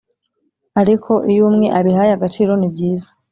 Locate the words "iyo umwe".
1.31-1.67